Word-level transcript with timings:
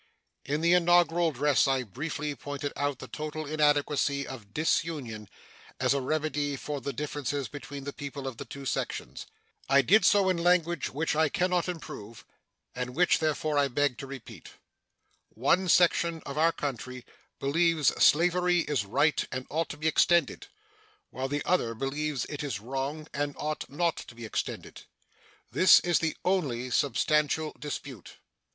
In 0.45 0.61
the 0.61 0.73
inaugural 0.73 1.27
address 1.29 1.67
I 1.67 1.83
briefly 1.83 2.33
pointed 2.33 2.73
out 2.75 2.97
the 2.97 3.07
total 3.07 3.45
inadequacy 3.45 4.25
of 4.27 4.51
disunion 4.51 5.29
as 5.79 5.93
a 5.93 6.01
remedy 6.01 6.55
for 6.55 6.81
the 6.81 6.91
differences 6.91 7.47
between 7.47 7.83
the 7.83 7.93
people 7.93 8.25
of 8.25 8.37
the 8.37 8.45
two 8.45 8.65
sections. 8.65 9.27
I 9.69 9.83
did 9.83 10.03
so 10.03 10.27
in 10.29 10.39
language 10.39 10.89
which 10.89 11.15
I 11.15 11.29
can 11.29 11.51
not 11.51 11.69
improve, 11.69 12.25
and 12.73 12.95
which, 12.95 13.19
therefore, 13.19 13.59
I 13.59 13.67
beg 13.67 13.99
to 13.99 14.07
repeat: 14.07 14.53
One 15.29 15.69
section 15.69 16.23
of 16.25 16.35
our 16.35 16.51
country 16.51 17.05
believes 17.39 17.89
slavery 18.03 18.61
is 18.61 18.85
right 18.87 19.23
and 19.31 19.45
ought 19.51 19.69
to 19.69 19.77
be 19.77 19.87
extended, 19.87 20.47
while 21.11 21.27
the 21.27 21.45
other 21.45 21.75
believes 21.75 22.25
it 22.25 22.41
is 22.43 22.59
wrong 22.59 23.07
and 23.13 23.35
ought 23.37 23.69
not 23.69 23.97
to 23.97 24.15
be 24.15 24.25
extended. 24.25 24.81
This 25.51 25.79
is 25.81 25.99
the 25.99 26.17
only 26.25 26.71
substantial 26.71 27.55
dispute. 27.59 28.17